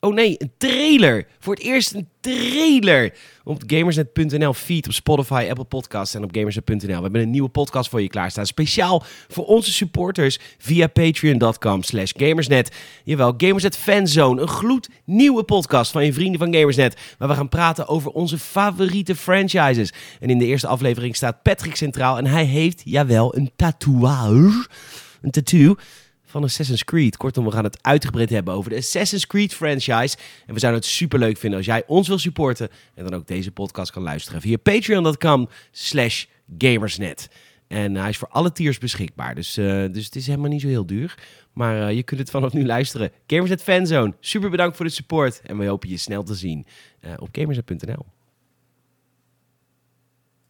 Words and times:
Oh 0.00 0.14
nee, 0.14 0.34
een 0.38 0.52
trailer. 0.58 1.26
Voor 1.38 1.54
het 1.54 1.62
eerst 1.62 1.94
een 1.94 2.08
trailer. 2.20 3.14
Op 3.44 3.62
gamersnet.nl 3.66 4.52
feed, 4.52 4.86
op 4.86 4.92
Spotify, 4.92 5.46
Apple 5.48 5.64
Podcasts 5.64 6.14
en 6.14 6.24
op 6.24 6.30
gamersnet.nl. 6.32 6.78
We 6.86 6.92
hebben 6.92 7.20
een 7.20 7.30
nieuwe 7.30 7.48
podcast 7.48 7.90
voor 7.90 8.02
je 8.02 8.08
klaarstaan. 8.08 8.46
Speciaal 8.46 9.04
voor 9.28 9.44
onze 9.44 9.72
supporters 9.72 10.38
via 10.58 10.86
patreon.com 10.86 11.82
slash 11.82 12.12
gamersnet. 12.16 12.76
Jawel, 13.04 13.34
Gamersnet 13.36 13.76
Fanzone. 13.76 14.40
Een 14.40 14.48
gloednieuwe 14.48 15.42
podcast 15.42 15.90
van 15.92 16.04
je 16.04 16.12
vrienden 16.12 16.38
van 16.38 16.54
Gamersnet. 16.54 17.14
Waar 17.18 17.28
we 17.28 17.34
gaan 17.34 17.48
praten 17.48 17.88
over 17.88 18.10
onze 18.10 18.38
favoriete 18.38 19.16
franchises. 19.16 19.92
En 20.20 20.30
in 20.30 20.38
de 20.38 20.46
eerste 20.46 20.66
aflevering 20.66 21.16
staat 21.16 21.42
Patrick 21.42 21.76
centraal. 21.76 22.18
En 22.18 22.26
hij 22.26 22.44
heeft, 22.44 22.82
jawel, 22.84 23.36
een 23.36 23.50
tatoeage. 23.56 24.66
Een 25.22 25.30
tattoo 25.30 25.76
van 26.36 26.44
Assassin's 26.44 26.84
Creed. 26.84 27.16
Kortom, 27.16 27.44
we 27.44 27.50
gaan 27.50 27.64
het 27.64 27.78
uitgebreid 27.82 28.30
hebben 28.30 28.54
over 28.54 28.70
de 28.70 28.76
Assassin's 28.76 29.26
Creed 29.26 29.54
franchise. 29.54 30.16
En 30.46 30.54
we 30.54 30.60
zouden 30.60 30.80
het 30.80 30.90
super 30.90 31.18
leuk 31.18 31.36
vinden 31.36 31.58
als 31.58 31.66
jij 31.66 31.82
ons 31.86 32.08
wil 32.08 32.18
supporten 32.18 32.68
en 32.94 33.04
dan 33.04 33.14
ook 33.14 33.26
deze 33.26 33.50
podcast 33.50 33.90
kan 33.90 34.02
luisteren 34.02 34.40
via 34.40 34.56
patreon.com 34.56 35.48
slash 35.70 36.24
gamersnet. 36.58 37.28
En 37.68 37.94
hij 37.94 38.08
is 38.08 38.16
voor 38.16 38.28
alle 38.28 38.52
tiers 38.52 38.78
beschikbaar, 38.78 39.34
dus, 39.34 39.58
uh, 39.58 39.84
dus 39.92 40.04
het 40.04 40.16
is 40.16 40.26
helemaal 40.26 40.50
niet 40.50 40.60
zo 40.60 40.68
heel 40.68 40.86
duur. 40.86 41.14
Maar 41.52 41.76
uh, 41.76 41.96
je 41.96 42.02
kunt 42.02 42.20
het 42.20 42.30
vanaf 42.30 42.52
nu 42.52 42.66
luisteren. 42.66 43.10
Gamersnet 43.26 43.62
Fanzone, 43.62 44.14
super 44.20 44.50
bedankt 44.50 44.76
voor 44.76 44.86
de 44.86 44.92
support 44.92 45.40
en 45.40 45.58
we 45.58 45.66
hopen 45.66 45.88
je 45.88 45.96
snel 45.96 46.22
te 46.22 46.34
zien 46.34 46.66
op 47.18 47.28
gamersnet.nl. 47.32 48.15